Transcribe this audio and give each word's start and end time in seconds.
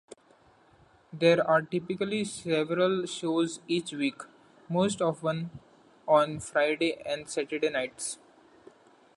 There 1.13 1.47
are 1.47 1.61
typically 1.61 2.25
several 2.25 3.05
shows 3.05 3.59
each 3.67 3.91
week, 3.91 4.23
most 4.67 4.99
often 4.99 5.51
on 6.07 6.39
Friday 6.39 6.99
and 7.05 7.29
Saturday 7.29 7.69
nights. 7.69 8.17